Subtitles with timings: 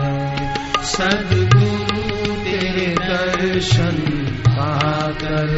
[0.00, 3.96] है। सदगुरु तेरे दर्शन
[4.48, 5.50] पाकर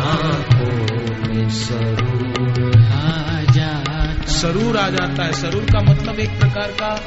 [0.00, 7.00] आँखों में सरूर आ जाता सरूर आ जाता है। सरूर का मतलब एक प्रकार का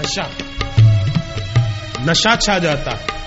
[0.00, 0.30] नशा।
[2.00, 3.20] नशा छा जाता है।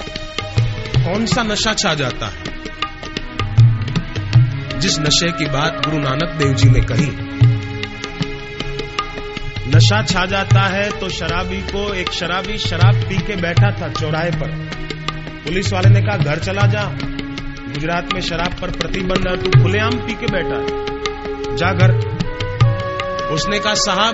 [1.04, 2.44] कौन सा नशा छा जाता है?
[4.80, 7.34] जिस नशे की बात गुरु नानक देव जी ने कही।
[9.76, 14.32] नशा छा जाता है तो शराबी को एक शराबी शराब पी के बैठा था चौराहे
[14.32, 14.52] पर।
[15.46, 16.84] पुलिस वाले ने कहा, घर चला जा।
[17.74, 20.60] गुजरात में शराब पर प्रतिबंध है, तू खुलेआम पी के बैठा
[21.56, 21.92] जा घर।
[23.32, 24.14] उसने कहा, साहब,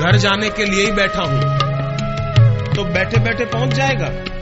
[0.00, 1.40] घर जाने के लिए ही बैठा हूँ।
[2.74, 4.37] तो बैठे बैठे पहुँच जाएगा।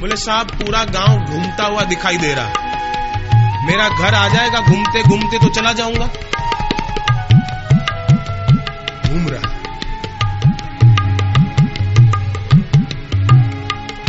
[0.00, 2.52] बोले, साहब, पूरा गाँव घूमता हुआ दिखाई दे रहा।
[3.66, 6.06] मेरा घर आ जाएगा, घूमते घूमते तो चला जाऊँगा।
[9.08, 9.52] घूम रहा।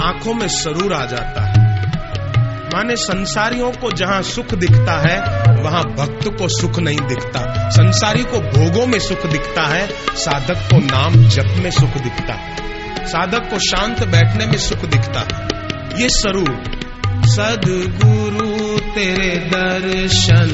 [0.08, 1.58] आँखों में सरूर आ जाता है।
[2.68, 5.20] माने संसारियों को जहाँ सुख दिखता है,
[5.64, 10.78] वहाँ भक्त को सुख नहीं दिखता। संसारी को भोगों में सुख दिखता है, साधक को
[10.78, 12.34] नाम जप में सुख दिखता।
[13.06, 15.57] साधक को शांत बैठने में सुख दिखता। है
[16.00, 16.64] ये स्वरूप।
[17.26, 20.50] सदगुरु तेरे दर्शन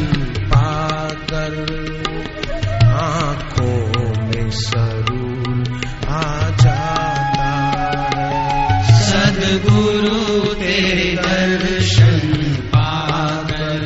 [0.54, 1.56] पाकर
[3.02, 3.80] आँखों
[4.28, 7.52] में सरूर आ जाता
[8.16, 12.20] है। सदगुरु तेरे दर्शन
[12.76, 13.84] पाकर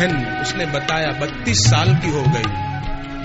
[0.00, 2.42] बहन, उसने बताया, बत्तीस साल की हो गई।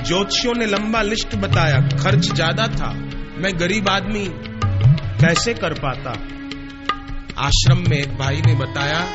[0.04, 2.90] ज्योतिषियों ने लंबा लिस्ट बताया, खर्च ज़्यादा था,
[3.38, 4.26] मैं गरीब आदमी,
[5.22, 6.10] कैसे कर पाता?
[7.46, 9.06] आश्रम में एक भाई ने बताया,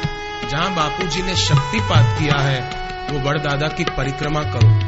[0.49, 2.61] जहाँ बापूजी ने शक्तिपात किया है,
[3.11, 4.79] वो बड़दादा की परिक्रमा करो।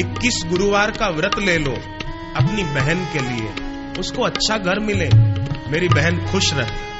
[0.00, 1.72] 21 गुरुवार का व्रत ले लो,
[2.36, 3.54] अपनी बहन के लिए।
[4.00, 5.08] उसको अच्छा घर मिले,
[5.70, 6.92] मेरी बहन खुश रहे।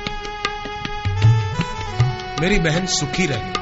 [2.40, 3.61] मेरी बहन सुखी रहे।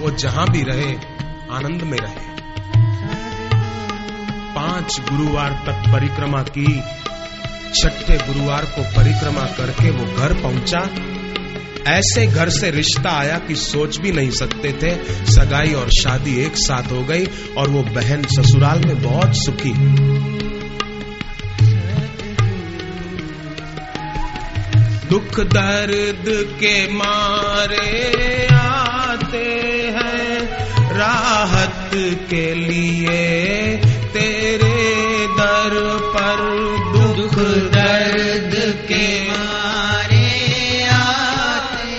[0.00, 0.92] वो जहाँ भी रहे,
[1.52, 2.30] आनंद में रहे।
[4.54, 6.80] पाँच गुरुवार तक परिक्रमा की,
[7.74, 10.88] छठे गुरुवार को परिक्रमा करके वो घर पहुँचा।
[11.86, 16.52] ऐसे घर से रिश्ता आया कि सोच भी नहीं सकते थे। सगाई और शादी एक
[16.56, 17.26] साथ हो गई
[17.56, 19.72] और वो बहन ससुराल में बहुत सुखी।
[25.08, 26.24] दुख दर्द
[26.60, 29.69] के मारे आते
[31.00, 31.90] राहत
[32.30, 33.76] के लिए
[34.14, 36.40] तेरे दर पर
[36.92, 37.34] दुख,
[37.74, 38.54] दर्द
[38.88, 41.92] के मारे आते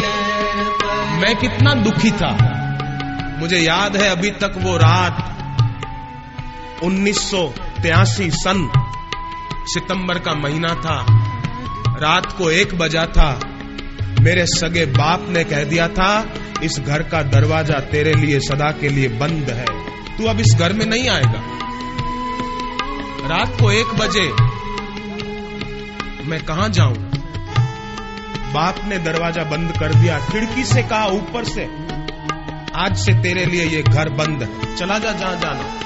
[0.00, 2.32] दर पर मैं कितना दुखी था।
[3.38, 5.24] मुझे याद है अभी तक वो रात
[6.82, 8.70] 1983 सन
[9.66, 11.27] सितंबर का महीना था।
[12.02, 13.40] रात को एक बजा था।
[14.20, 18.88] मेरे सगे बाप ने कह दिया था, इस घर का दरवाज़ा तेरे लिए सदा के
[18.88, 19.64] लिए बंद है।
[20.16, 21.42] तू अब इस घर में नहीं आएगा।
[23.28, 24.32] रात को एक बजे
[26.26, 26.94] मैं कहा जाऊँ?
[28.52, 31.64] बाप ने दरवाज़ा बंद कर दिया, खिड़की से कहा, ऊपर से।
[32.76, 35.80] आज से तेरे लिए ये घर बंद है। चला जा, जहाँ जाना।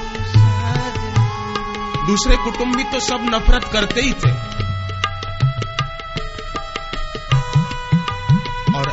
[2.06, 4.61] दूसरे कुटुंबी तो सब नफरत करते ही थे।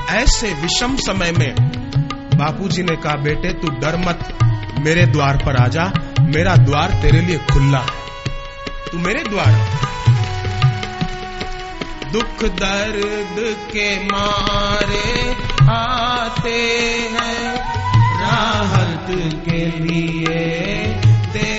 [0.09, 1.55] ऐसे विषम समय में
[2.35, 4.37] बापूजी ने कहा, बेटे, तू डर मत।
[4.79, 7.87] मेरे द्वार पर आ जा। मेरा द्वार तेरे लिए खुला है।
[8.91, 9.79] तू मेरे द्वार
[12.13, 15.31] दुख दर्द के मारे
[15.71, 16.59] आते
[17.11, 17.55] हैं
[18.21, 19.07] राहत
[19.49, 20.37] के लिए।
[21.33, 21.58] तेरे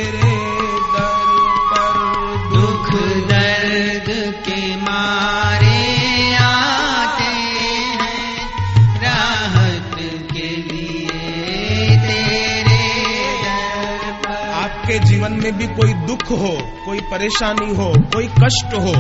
[15.50, 18.94] में भी कोई दुख हो, कोई परेशानी हो, कोई कष्ट हो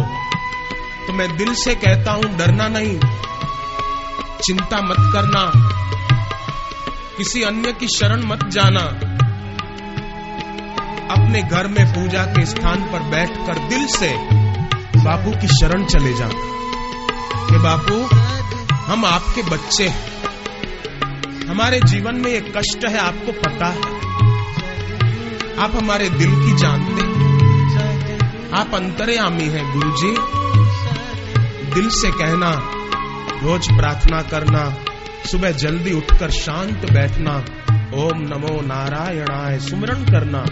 [1.06, 2.98] तो मैं दिल से कहता हूँ, डरना नहीं।
[4.44, 5.52] चिंता मत करना।
[7.18, 8.80] किसी अन्य की शरण मत जाना।
[11.14, 14.16] अपने घर में पूजा के स्थान पर बैठकर दिल से
[15.04, 16.50] बापू की शरण चले जाना।
[17.46, 18.08] कि बापू,
[18.92, 20.22] हम आपके बच्चे हैं।
[21.48, 24.09] हमारे जीवन में ये कष्ट है, आपको पता है।
[25.60, 27.02] आप हमारे दिल की जानते
[28.56, 30.16] आप अंतर्यामी हैं गुरु जी
[31.74, 32.50] दिल से कहना,
[33.42, 34.74] रोज प्रार्थना करना,
[35.30, 37.36] सुबह जल्दी उठकर शांत बैठना,
[37.94, 40.44] ओम नमो नारायणाय सुमरण करना।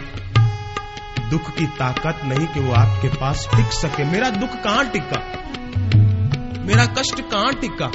[1.31, 5.21] दुख की ताकत नहीं कि वो आपके पास टिक सके। मेरा दुख कहाँ टिका?
[6.65, 7.91] मेरा कष्ट कहाँ टिका?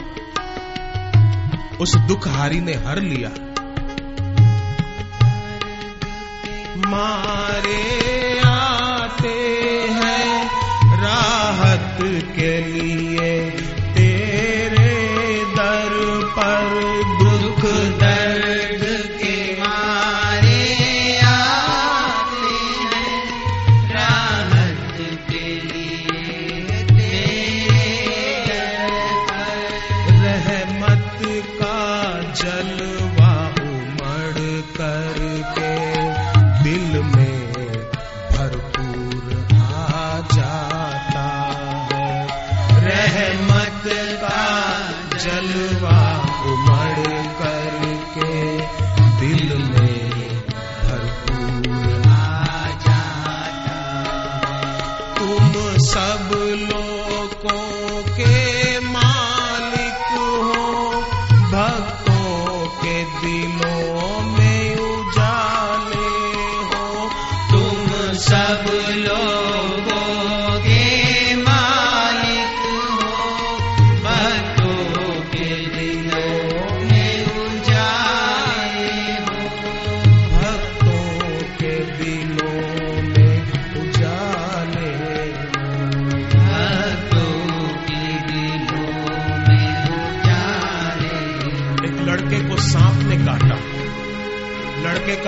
[1.82, 3.53] उस दुखहारी ने हर लिया।
[6.92, 7.82] मारे
[8.48, 9.36] आते
[10.00, 10.32] हैं
[11.04, 11.98] राहत
[12.38, 12.83] के लिए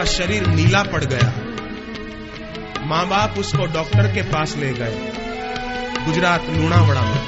[0.05, 1.33] लड़के का शरीर नीला पड़ गया।
[2.85, 5.11] माँ बाप उसको डॉक्टर के पास ले गए।
[6.05, 7.27] गुजरात, लूणावड़ा में।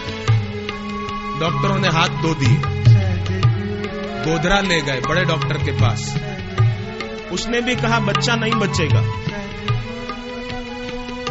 [1.39, 2.62] डॉक्टरों ने हाथ धो दिए।
[4.25, 6.17] गोधरा ले गए बड़े डॉक्टर के पास।
[7.31, 9.01] उसने भी कहा, बच्चा नहीं बचेगा।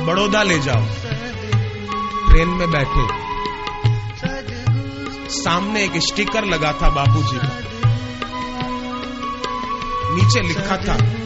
[0.05, 0.87] बड़ौदा ले जाओ।
[2.29, 3.27] ट्रेन में बैठे।
[5.31, 7.63] सामने एक स्टिकर लगा था बापूजी का।
[10.15, 11.26] नीचे लिखा था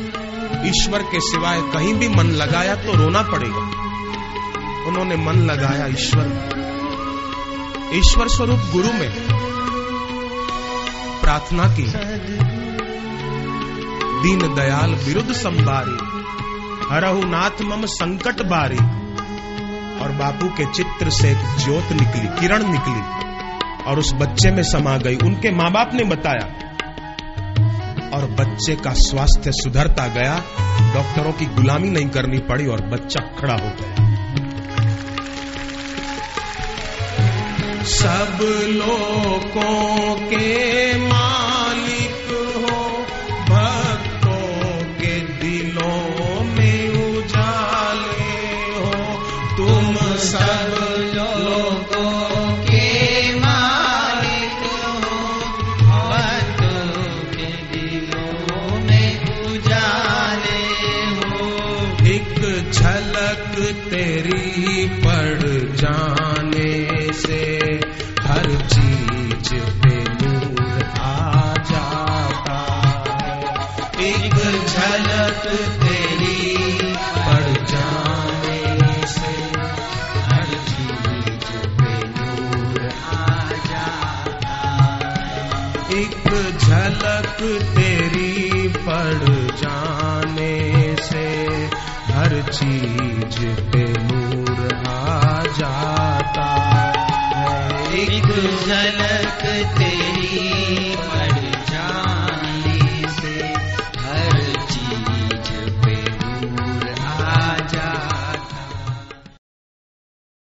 [0.66, 3.90] ईश्वर के सिवाय कहीं भी मन लगाया तो रोना पड़ेगा।
[4.86, 6.50] उन्होंने मन लगाया ईश्वर
[7.92, 9.10] ईश्वर स्वरूप गुरु में
[11.20, 11.82] प्रार्थना की।
[14.22, 15.96] दीन दयाल विरुद्ध संबारी।
[16.94, 18.78] हरहु नाथ मम संकट बारी।
[20.00, 23.20] और बापू के चित्र से एक ज्योत निकली, किरण निकली।
[23.84, 26.69] और उस बच्चे में समा गई। उनके माँ बाप ने बताया
[28.14, 30.34] और बच्चे का स्वास्थ्य सुधरता गया,
[30.94, 34.10] डॉक्टरों की गुलामी नहीं करनी पड़ी और बच्चा खड़ा हो गया।
[37.84, 38.38] सब
[38.68, 42.26] लोगों के मालिक
[42.56, 42.80] हो,
[43.50, 46.29] भक्तों के दिलों
[67.30, 67.44] से
[68.26, 69.50] हर चीज़
[69.82, 72.56] पे नूर आ जाता
[74.06, 74.34] एक
[74.70, 75.44] झलक
[75.82, 76.40] तेरी
[77.18, 78.62] पड़ जाने
[79.12, 79.34] से
[80.30, 84.58] हर चीज़ पे नूर आ जाता
[86.00, 86.28] एक
[86.66, 87.38] झलक
[87.78, 90.56] तेरी पड़ जाने
[91.10, 91.28] से
[92.12, 93.09] हर चीज़